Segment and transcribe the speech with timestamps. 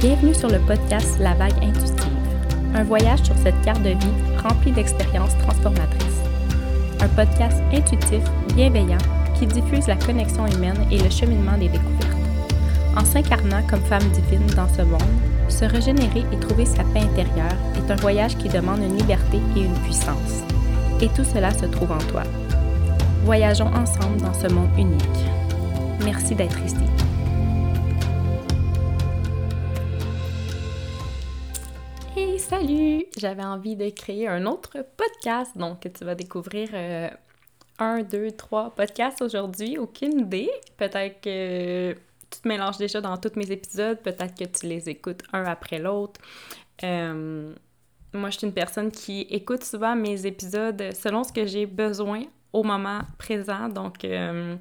[0.00, 2.06] Bienvenue sur le podcast La Vague Intuitive,
[2.72, 6.22] un voyage sur cette carte de vie remplie d'expériences transformatrices.
[7.00, 8.22] Un podcast intuitif,
[8.54, 8.98] bienveillant,
[9.36, 12.16] qui diffuse la connexion humaine et le cheminement des découvertes.
[12.96, 15.02] En s'incarnant comme femme divine dans ce monde,
[15.48, 19.62] se régénérer et trouver sa paix intérieure est un voyage qui demande une liberté et
[19.62, 20.44] une puissance.
[21.00, 22.22] Et tout cela se trouve en toi.
[23.24, 25.02] Voyageons ensemble dans ce monde unique.
[26.04, 27.07] Merci d'être ici.
[32.60, 33.04] Salut!
[33.16, 37.08] J'avais envie de créer un autre podcast, donc tu vas découvrir euh,
[37.78, 40.50] un, deux, trois podcasts aujourd'hui, aucune idée.
[40.76, 45.22] Peut-être que tu te mélanges déjà dans tous mes épisodes, peut-être que tu les écoutes
[45.32, 46.20] un après l'autre.
[46.82, 47.52] Euh,
[48.12, 52.24] moi, je suis une personne qui écoute souvent mes épisodes selon ce que j'ai besoin
[52.52, 53.68] au moment présent.
[53.68, 54.56] Donc, euh,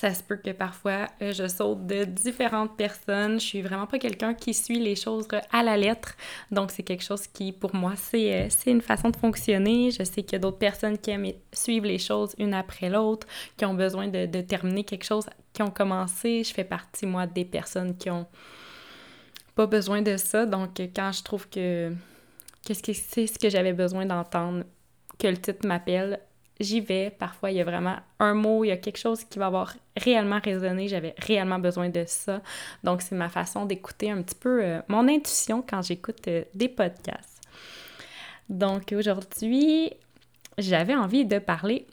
[0.00, 3.38] ça se peut que parfois euh, je saute de différentes personnes.
[3.38, 6.14] Je suis vraiment pas quelqu'un qui suit les choses à la lettre.
[6.50, 9.90] Donc, c'est quelque chose qui, pour moi, c'est, c'est une façon de fonctionner.
[9.90, 13.26] Je sais qu'il y a d'autres personnes qui aiment suivre les choses une après l'autre,
[13.58, 16.44] qui ont besoin de, terminer quelque chose qui ont commencé.
[16.44, 18.26] Je fais partie, moi, des personnes qui ont
[19.54, 20.46] pas besoin de ça.
[20.46, 21.92] Donc, quand je trouve que
[22.66, 24.64] que c'est ce que j'avais besoin d'entendre,
[25.18, 26.20] que le titre m'appelle,
[26.60, 27.10] j'y vais.
[27.10, 29.74] Parfois, il y a vraiment un mot, il y a quelque chose qui va avoir
[29.96, 30.86] réellement résonné.
[30.86, 32.42] J'avais réellement besoin de ça.
[32.84, 36.68] Donc, c'est ma façon d'écouter un petit peu euh, mon intuition quand j'écoute euh, des
[36.68, 37.40] podcasts.
[38.48, 39.92] Donc, aujourd'hui,
[40.58, 41.86] j'avais envie de parler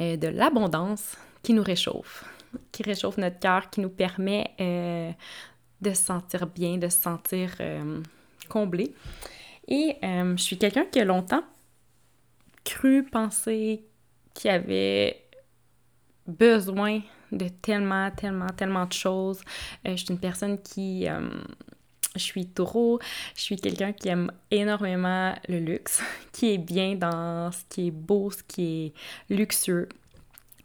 [0.00, 2.24] euh, de l'abondance qui nous réchauffe
[2.72, 7.50] qui réchauffe notre cœur, qui nous permet de se sentir bien, de se sentir
[8.48, 8.94] comblé.
[9.68, 11.42] Et je suis quelqu'un qui a longtemps
[12.66, 13.84] cru, pensé
[14.34, 15.22] qu'il avait
[16.26, 17.00] besoin
[17.32, 19.40] de tellement, tellement, tellement de choses.
[19.84, 21.06] je suis une personne qui...
[22.14, 22.98] je suis taureau,
[23.34, 27.92] je suis quelqu'un qui aime énormément le luxe, qui est bien dans ce qui est
[27.92, 28.92] beau, ce qui
[29.28, 29.88] est luxueux.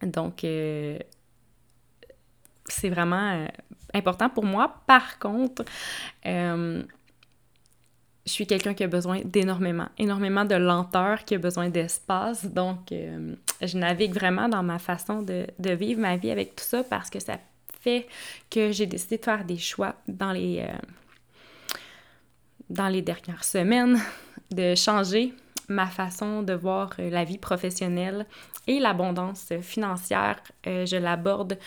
[0.02, 0.44] Donc,
[2.72, 3.48] c'est vraiment euh,
[3.94, 4.82] important pour moi.
[4.88, 5.64] Par contre,
[6.26, 6.84] euh,
[8.26, 12.46] je suis quelqu'un qui a besoin d'énormément, énormément de lenteur, qui a besoin d'espace.
[12.46, 16.84] Donc, euh, je navigue vraiment dans ma façon de, vivre ma vie avec tout ça
[16.84, 17.40] parce que ça
[17.82, 18.08] fait
[18.50, 20.68] que j'ai décidé de faire des choix dans les,
[22.70, 24.00] dans les dernières semaines,
[24.52, 25.34] de changer
[25.68, 28.26] ma façon de voir la vie professionnelle
[28.68, 30.42] et l'abondance financière.
[30.66, 31.58] je l'aborde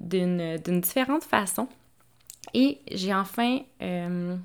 [0.00, 1.68] d'une différente façon.
[2.54, 4.36] Et j'ai enfin euh,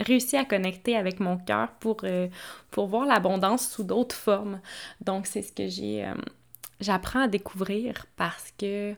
[0.00, 2.28] réussi à connecter avec mon cœur pour, euh,
[2.70, 4.60] pour voir l'abondance sous d'autres formes.
[5.00, 6.14] Donc, c'est ce que j'ai euh,
[6.80, 8.94] j'apprends à découvrir parce que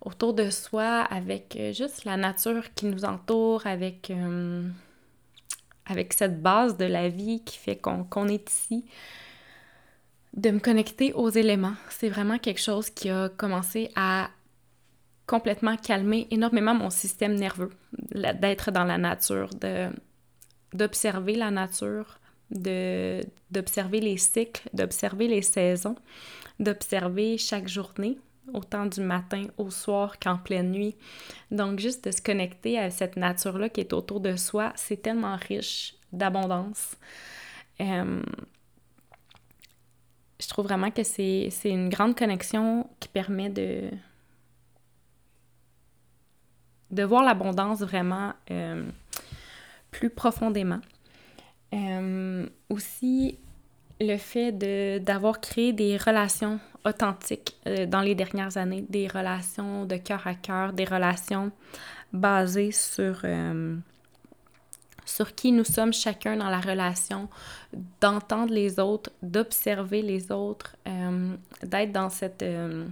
[0.00, 4.12] autour de soi, avec juste la nature qui nous entoure, avec,
[5.84, 8.84] avec cette base de la vie qui fait qu'on est ici,
[10.36, 11.74] de me connecter aux éléments.
[11.88, 14.30] C'est vraiment quelque chose qui a commencé à
[15.26, 17.70] complètement calmer énormément mon système nerveux,
[18.14, 19.88] d'être dans la nature, de
[20.76, 22.18] d'observer la nature,
[22.50, 25.96] d'observer les cycles, d'observer les saisons,
[26.60, 28.18] d'observer chaque journée,
[28.52, 30.94] autant du matin au soir qu'en pleine nuit.
[31.50, 35.36] Donc juste de se connecter à cette nature-là qui est autour de soi, c'est tellement
[35.36, 36.96] riche d'abondance.
[37.80, 38.22] Euh,
[40.40, 43.90] je trouve vraiment que c'est une grande connexion qui permet de,
[46.90, 48.84] de voir l'abondance vraiment euh,
[49.98, 50.80] plus profondément.
[51.74, 53.38] Euh, aussi,
[54.00, 54.52] le fait
[55.02, 60.34] d'avoir créé des relations authentiques euh, dans les dernières années, des relations de cœur à
[60.34, 61.50] cœur, des relations
[62.12, 63.24] basées sur
[65.06, 67.28] sur qui nous sommes chacun dans la relation,
[68.00, 72.86] d'entendre les autres, d'observer les autres, euh, d'être dans cette, euh,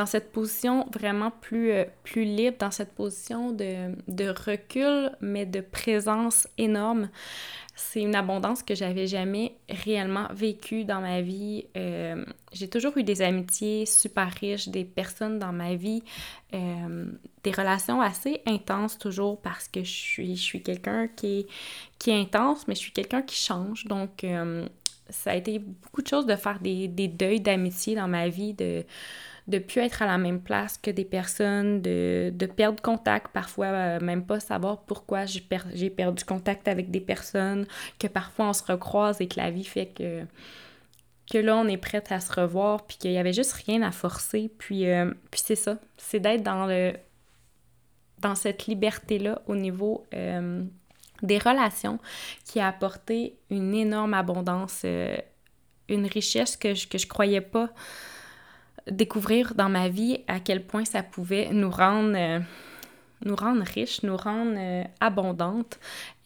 [0.00, 5.44] dans cette position vraiment plus, euh, plus libre, dans cette position de, de recul, mais
[5.44, 7.10] de présence énorme
[7.76, 11.64] c'est une abondance que j'avais jamais réellement vécue dans ma vie.
[11.78, 16.02] Euh, j'ai toujours eu des amitiés super riches, des personnes dans ma vie,
[16.52, 17.06] euh,
[17.42, 21.46] des relations assez intenses toujours parce que je suis, je suis quelqu'un qui est,
[21.98, 23.86] qui intense, mais je suis quelqu'un qui change.
[23.86, 24.26] Donc,
[25.08, 28.52] ça a été beaucoup de choses de faire des, des deuils d'amitié dans ma vie,
[28.52, 28.84] de
[29.50, 34.00] de plus être à la même place que des personnes, de, perdre contact, parfois euh,
[34.00, 35.40] même pas savoir pourquoi j'ai,
[35.90, 37.66] perdu contact avec des personnes,
[37.98, 40.24] que parfois on se recroise et que la vie fait que,
[41.30, 43.90] que là on est prête à se revoir, puis qu'il y avait juste rien à
[43.90, 44.50] forcer.
[44.58, 46.92] Puis, euh, puis c'est ça, c'est d'être dans le
[48.18, 50.62] dans cette liberté-là au niveau euh,
[51.22, 51.98] des relations
[52.44, 54.84] qui a apporté une énorme abondance,
[55.88, 57.70] une richesse que je, que je croyais pas
[58.90, 62.40] découvrir dans ma vie à quel point ça pouvait nous rendre, euh,
[63.24, 65.78] nous rendre riches, nous rendre euh, abondantes.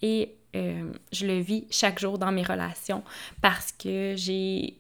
[0.03, 3.03] Et je le vis chaque jour dans mes relations
[3.43, 4.79] parce que j'ai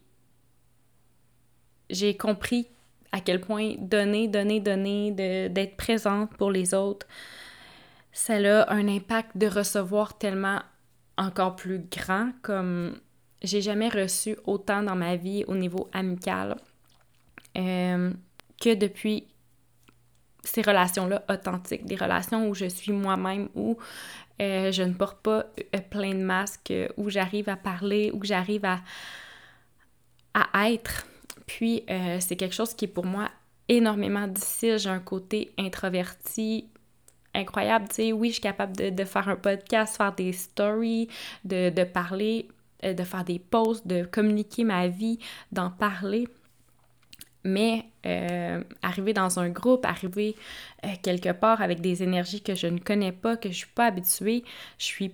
[1.90, 2.68] j'ai compris
[3.14, 7.06] à quel point donner, donner, donner, d'être présente pour les autres,
[8.12, 10.60] ça a un impact de recevoir tellement
[11.16, 12.98] encore plus grand comme
[13.42, 16.56] j'ai jamais reçu autant dans ma vie au niveau amical
[17.56, 18.12] euh,
[18.60, 19.26] que depuis
[20.42, 23.78] ces relations-là authentiques, des relations où je suis moi-même, où
[24.42, 28.64] euh, je ne porte pas euh, plein de masques, où j'arrive à parler, où j'arrive
[28.64, 28.80] à,
[30.34, 31.06] à être.
[31.46, 31.84] Puis
[32.20, 33.28] c'est quelque chose qui est pour moi
[33.68, 34.78] énormément difficile.
[34.78, 36.68] J'ai un côté introverti,
[37.34, 37.88] incroyable.
[37.88, 41.08] Tu sais, oui, je suis capable de, faire un podcast, faire des stories,
[41.44, 42.48] de, parler,
[42.84, 45.18] euh, de faire des posts, de communiquer ma vie,
[45.52, 46.28] d'en parler.
[47.44, 50.34] Mais euh, arriver dans un groupe, arriver
[50.84, 53.86] euh, quelque part avec des énergies que je ne connais pas, que je suis pas
[53.86, 54.44] habituée,
[54.78, 55.12] je suis,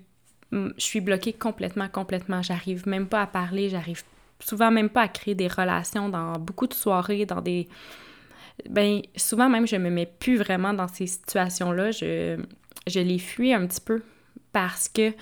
[0.53, 2.41] je suis bloquée complètement, complètement.
[2.43, 4.03] J'arrive même pas à parler, j'arrive
[4.39, 7.69] souvent même pas à créer des relations dans beaucoup de soirées, dans des,
[8.69, 11.91] ben souvent même je me mets plus vraiment dans ces situations-là.
[11.91, 12.39] Je,
[12.87, 14.03] je les fuis un petit peu
[14.53, 15.13] parce que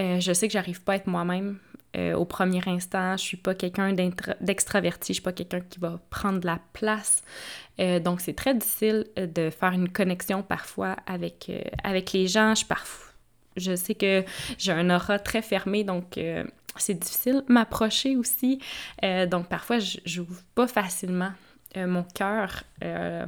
[0.00, 1.58] euh, je sais que j'arrive pas à être moi-même
[1.96, 3.16] euh, au premier instant.
[3.16, 3.92] Je suis pas quelqu'un
[4.40, 7.22] d'extraverti, je suis pas quelqu'un qui va prendre la place.
[7.80, 11.50] Euh, donc c'est très difficile de faire une connexion parfois avec,
[11.82, 12.54] avec les gens.
[12.54, 12.64] Je,
[13.56, 14.24] je sais que
[14.58, 16.18] j'ai un aura très fermé, donc
[16.76, 18.60] c'est difficile m'approcher aussi.
[19.30, 21.32] donc parfois je n'ouvre pas facilement
[21.76, 23.26] euh, mon cœur euh,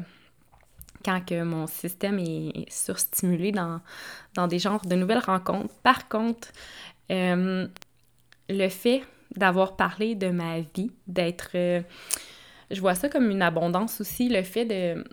[1.05, 3.81] quand que mon système est surstimulé dans,
[4.35, 5.75] dans des genres de nouvelles rencontres.
[5.83, 6.49] Par contre,
[7.11, 7.67] euh,
[8.49, 9.03] le fait
[9.37, 11.51] d'avoir parlé de ma vie, d'être...
[11.55, 15.05] je vois ça comme une abondance aussi, le fait de,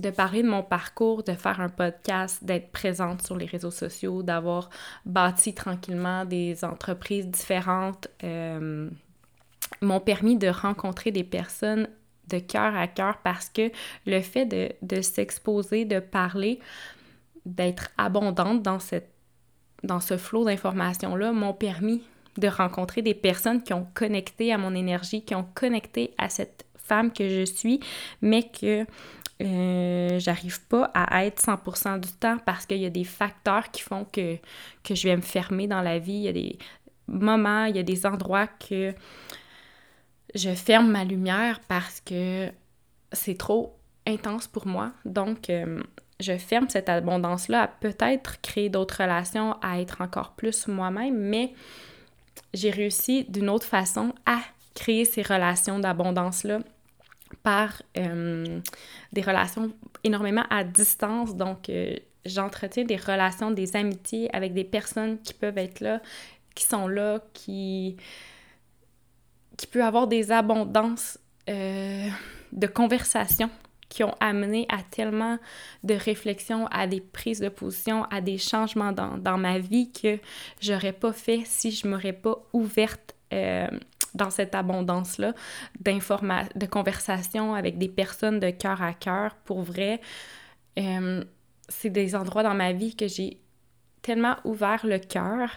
[0.00, 4.22] de parler de mon parcours, de faire un podcast, d'être présente sur les réseaux sociaux,
[4.22, 4.70] d'avoir
[5.04, 8.08] bâti tranquillement des entreprises différentes,
[9.80, 11.88] m'ont permis de rencontrer des personnes
[12.28, 13.70] de cœur à cœur parce que
[14.06, 16.60] le fait de, s'exposer, de parler,
[17.44, 18.78] d'être abondante dans,
[19.82, 22.02] dans ce flot d'informations-là m'ont permis
[22.38, 26.64] de rencontrer des personnes qui ont connecté à mon énergie, qui ont connecté à cette
[26.76, 27.80] femme que je suis,
[28.20, 28.86] mais que
[29.42, 33.82] euh, j'arrive pas à être 100% du temps parce qu'il y a des facteurs qui
[33.82, 34.36] font que,
[34.88, 36.12] je vais me fermer dans la vie.
[36.12, 36.58] Il y a des
[37.08, 38.94] moments, il y a des endroits que
[40.34, 42.48] je ferme ma lumière parce que
[43.12, 43.76] c'est trop
[44.06, 44.92] intense pour moi.
[45.04, 45.82] Donc, euh,
[46.20, 51.52] je ferme cette abondance-là à peut-être créer d'autres relations, à être encore plus moi-même, mais
[52.54, 54.40] j'ai réussi d'une autre façon à
[54.74, 56.60] créer ces relations d'abondance-là
[57.42, 58.60] par euh,
[59.12, 59.72] des relations
[60.04, 61.34] énormément à distance.
[61.34, 66.00] Donc, euh, j'entretiens des relations, des amitiés avec des personnes qui peuvent être là,
[66.54, 67.96] qui sont là, qui
[69.56, 71.18] qui avoir des abondances
[71.48, 72.08] euh,
[72.52, 73.50] de conversations
[73.92, 75.38] qui ont amené à tellement
[75.84, 80.18] de réflexions, à des prises de position, à des changements dans, ma vie que
[80.62, 83.68] j'aurais pas fait si je m'aurais pas ouverte euh,
[84.14, 85.34] dans cette abondance-là
[85.80, 89.34] de conversations avec des personnes de cœur à cœur.
[89.44, 90.00] Pour vrai,
[90.78, 91.22] euh,
[91.68, 93.40] c'est des endroits dans ma vie que j'ai
[94.00, 95.50] tellement ouvert le cœur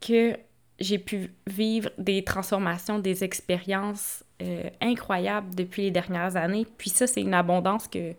[0.00, 0.38] que
[0.80, 6.66] j'ai pu vivre des transformations, des expériences euh, incroyables depuis les dernières années.
[6.78, 8.14] Puis ça, c'est une abondance que,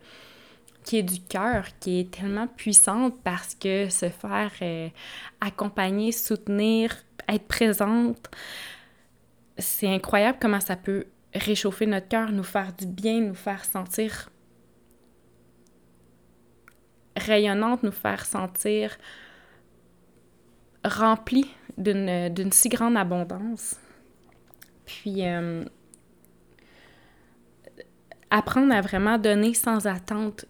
[0.84, 4.90] qui est du cœur, qui est tellement puissante parce que se faire euh,
[5.42, 6.96] accompagner, soutenir,
[7.28, 8.30] être présente,
[9.58, 14.30] c'est incroyable comment ça peut réchauffer notre cœur, nous faire du bien, nous faire sentir
[17.18, 18.98] rayonnante, nous faire sentir
[20.84, 21.46] rempli
[21.78, 23.76] d'une si grande abondance.
[24.86, 25.66] Puis, euh,
[28.30, 30.46] apprendre à vraiment donner sans attente,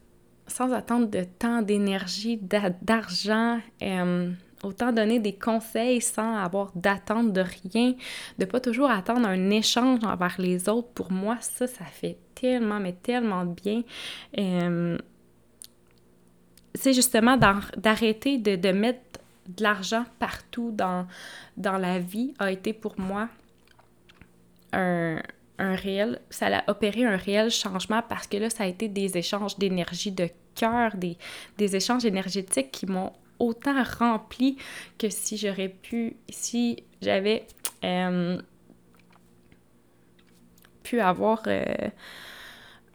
[0.47, 2.39] sans attente de temps, d'énergie,
[2.81, 4.31] d'argent, euh,
[4.63, 7.93] autant donner des conseils sans avoir d'attente de rien,
[8.39, 10.89] de pas toujours attendre un échange envers les autres.
[10.89, 13.83] Pour moi, ça, ça fait tellement, mais tellement bien.
[14.37, 14.97] Euh,
[16.73, 18.99] c'est justement d'arrêter de, de mettre
[19.47, 21.07] de l'argent partout dans,
[21.57, 23.29] la vie a été pour moi
[24.73, 25.21] un,
[25.57, 29.57] réel, ça a opéré un réel changement parce que là, ça a été des échanges
[29.57, 34.57] d'énergie, de cœur, des, échanges énergétiques qui m'ont autant rempli
[34.97, 37.45] que si j'aurais pu, si j'avais
[37.83, 38.41] euh,
[40.83, 41.63] pu avoir euh,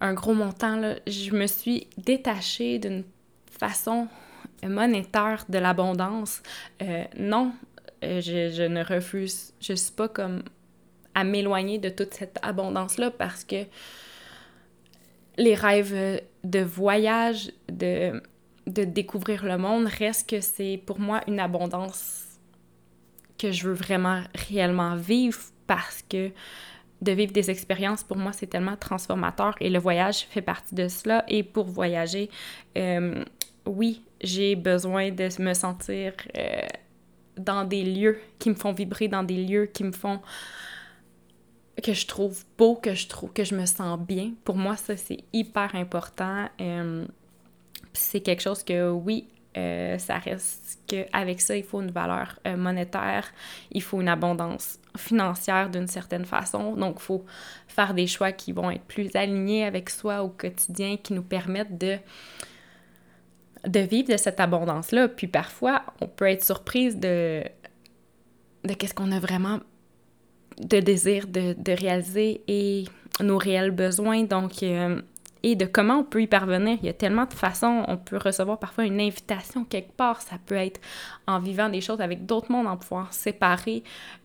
[0.01, 3.05] un gros montant, je me suis détachée d'une
[3.51, 4.09] façon
[4.67, 6.43] monétaire de l'abondance.
[6.83, 7.53] Euh, non,
[8.03, 10.43] je, je, ne refuse, je suis pas comme
[11.15, 13.65] à m'éloigner de toute cette abondance-là parce que
[15.37, 18.23] les rêves de voyage, de,
[18.67, 22.27] de découvrir le monde, reste que c'est pour moi une abondance
[23.39, 26.31] que je veux vraiment réellement vivre parce que
[27.01, 30.89] de vivre des expériences, pour moi, c'est tellement transformateur et le voyage fait partie de
[30.89, 31.25] cela.
[31.29, 32.29] Et pour voyager,
[32.77, 33.25] euh,
[33.67, 36.61] oui, j'ai besoin de me sentir euh,
[37.37, 40.21] dans des lieux qui me font vibrer, dans des lieux qui me font
[41.83, 44.33] que je trouve beau, que je trouve que je me sens bien.
[44.45, 46.49] Pour moi, ça, c'est hyper important.
[46.61, 47.07] Euh,
[47.93, 49.27] c'est quelque chose que, oui,
[49.57, 53.33] euh, ça reste qu'avec ça, il faut une valeur monétaire,
[53.73, 56.77] il faut une abondance financière d'une certaine façon.
[56.77, 57.25] Donc, il faut
[57.67, 61.79] faire des choix qui vont être plus alignés avec soi au quotidien, qui nous permettent
[61.79, 61.99] de,
[63.67, 65.09] de vivre de cette abondance-là.
[65.09, 67.43] Puis parfois, on peut être surprise de,
[68.79, 69.61] qu'est-ce qu'on a vraiment
[70.59, 72.85] de désir de, de, réaliser et
[73.21, 74.25] nos réels besoins.
[74.25, 75.01] Donc, euh,
[75.43, 76.79] et de comment on peut y parvenir.
[76.83, 77.85] Il y a tellement de façons.
[77.89, 80.21] On peut recevoir parfois une invitation quelque part.
[80.21, 80.81] Ça peut être
[81.27, 83.83] en vivant des choses avec d'autres mondes, en pouvoir séparer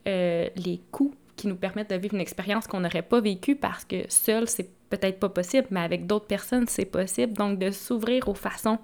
[0.08, 3.86] euh, les coûts qui nous permettent de vivre une expérience qu'on n'aurait pas vécue parce
[3.86, 7.34] que seul, c'est peut-être pas possible, mais avec d'autres personnes, c'est possible.
[7.34, 8.80] Donc, de s'ouvrir aux façons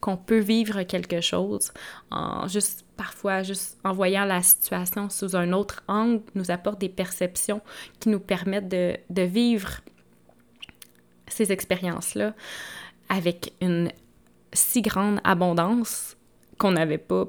[0.00, 1.72] qu'on peut vivre quelque chose
[2.10, 6.88] en juste parfois juste en voyant la situation sous un autre angle nous apporte des
[6.88, 7.60] perceptions
[8.00, 9.80] qui nous permettent de, de vivre
[11.28, 12.34] ces expériences-là
[13.08, 13.92] avec une
[14.52, 16.16] si grande abondance
[16.58, 17.26] qu'on n'avait pas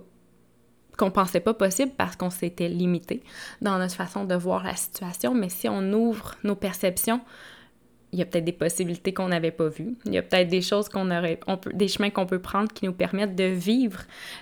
[0.98, 3.24] qu'on pensait pas possible parce qu'on s'était limité
[3.62, 7.22] dans notre façon de voir la situation, mais si on ouvre nos perceptions,
[8.13, 9.96] il y a peut-être des possibilités qu'on n'avait pas vues.
[10.05, 12.72] Il y a peut-être des choses qu'on aurait, on peut, des chemins qu'on peut prendre
[12.72, 14.01] qui nous permettent de vivre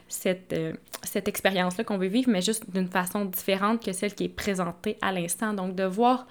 [0.09, 0.73] cette, euh,
[1.03, 4.97] cette expérience-là qu'on veut vivre, mais juste d'une façon différente que celle qui est présentée
[5.01, 5.53] à l'instant.
[5.53, 6.27] Donc, de voir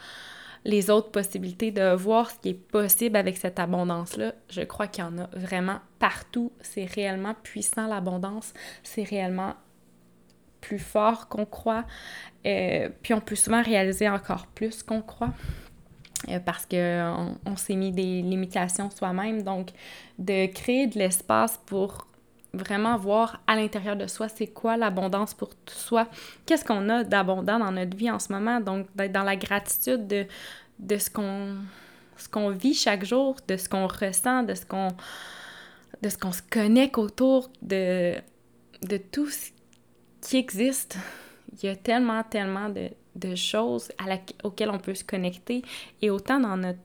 [0.67, 4.35] les autres possibilités, de voir ce qui est possible avec cette abondance-là.
[4.51, 6.53] Je crois qu'il y en a vraiment partout.
[6.61, 8.53] C'est réellement puissant, l'abondance.
[8.83, 9.55] C'est réellement
[10.61, 11.87] plus fort qu'on croit.
[12.47, 15.33] Euh, puis on peut souvent réaliser encore plus qu'on croit.
[16.29, 19.43] Euh, parce qu'on on, s'est mis des limitations soi-même.
[19.43, 19.71] Donc,
[20.19, 22.07] de créer de l'espace pour
[22.53, 26.09] vraiment voir à l'intérieur de soi c'est quoi l'abondance pour soi,
[26.47, 30.09] qu'est-ce qu'on a d'abondant dans notre vie en ce moment, donc d'être dans la gratitude
[30.09, 30.27] de,
[30.81, 31.55] de ce qu'on
[32.17, 34.89] ce qu'on vit chaque jour, de ce qu'on ressent, de ce qu'on
[36.03, 38.15] de ce qu'on se connecte autour de,
[38.83, 39.51] de tout ce
[40.21, 40.97] qui existe.
[41.53, 45.63] Il y a tellement, tellement de, de choses à auxquelles on peut se connecter
[46.03, 46.81] et autant dans notre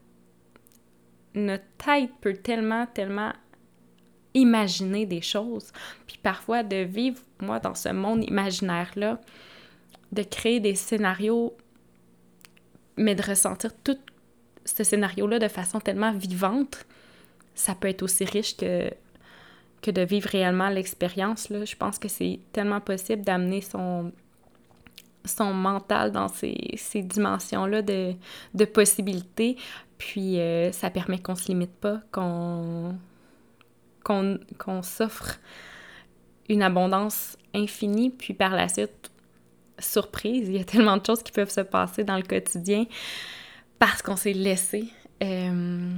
[1.35, 3.33] notre tête peut tellement, tellement
[4.33, 5.71] imaginer des choses.
[6.07, 9.19] Puis parfois, de vivre, moi, dans ce monde imaginaire-là,
[10.11, 11.55] de créer des scénarios,
[12.97, 13.97] mais de ressentir tout
[14.63, 16.85] ce scénario-là de façon tellement vivante,
[17.53, 18.89] ça peut être aussi riche que,
[19.81, 21.47] que de vivre réellement l'expérience.
[21.49, 24.11] Je pense que c'est tellement possible d'amener son,
[25.25, 28.13] son mental dans ces, ces dimensions-là de,
[28.53, 29.57] de possibilités.
[29.97, 32.95] Puis euh, ça permet qu'on se limite pas, qu'on
[34.03, 35.39] qu'on s'offre
[36.47, 39.09] une abondance infinie, puis par la suite,
[39.79, 42.85] surprise, il y a tellement de choses qui peuvent se passer dans le quotidien
[43.79, 44.89] parce qu'on s'est laissé
[45.23, 45.89] euh,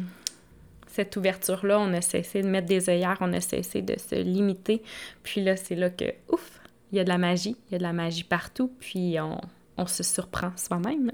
[0.87, 4.81] cette ouverture-là, on a cessé de mettre des œillères, on a cessé de se limiter,
[5.21, 6.59] puis là, c'est là que, ouf,
[6.91, 9.85] il y a de la magie, il y a de la magie partout, puis on,
[9.85, 11.11] se surprend soi-même.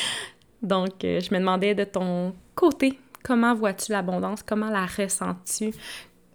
[0.62, 5.72] Donc, euh, je me demandais de ton côté, comment vois-tu l'abondance, comment la ressens-tu,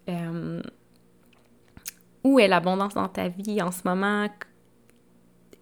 [0.10, 0.62] euh,
[2.24, 4.28] où est l'abondance dans ta vie en ce moment?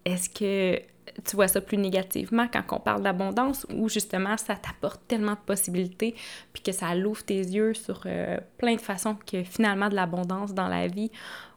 [0.04, 0.80] Est-ce que
[1.24, 5.44] tu vois ça plus négativement quand on parle d'abondance ou justement ça t'apporte tellement de
[5.44, 6.14] possibilités
[6.52, 10.54] puis que ça l'ouvre tes yeux sur euh, plein de façons que finalement de l'abondance
[10.54, 11.10] dans la vie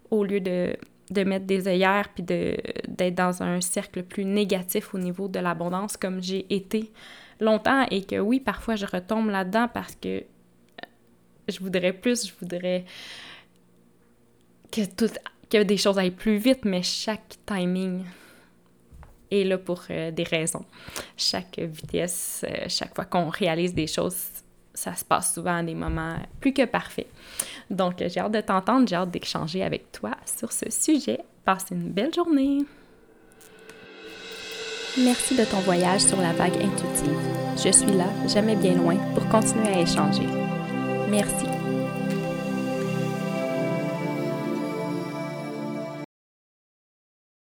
[0.10, 0.75] au lieu de,
[1.10, 5.98] de mettre des œillères puis d'être dans un cercle plus négatif au niveau de l'abondance
[5.98, 6.91] comme j'ai été
[7.39, 10.24] longtemps et que oui, parfois je retombe là-dedans parce que
[11.48, 12.86] je voudrais plus, je voudrais
[14.72, 15.12] que, tout,
[15.50, 18.03] que des choses aillent plus vite, mais chaque timing
[19.29, 20.65] est là pour euh, des raisons.
[21.17, 24.42] Chaque vitesse, euh, chaque fois qu'on réalise des choses,
[24.74, 27.08] ça se passe souvent à des moments plus que parfaits.
[27.70, 31.20] Donc, j'ai hâte de t'entendre, j'ai hâte d'échanger avec toi sur ce sujet.
[31.46, 32.65] Passe une belle journée!
[34.98, 37.18] Merci de ton voyage sur la vague intuitive.
[37.58, 40.27] Je suis là, jamais bien loin, pour continuer à échanger.
[41.10, 41.52] Merci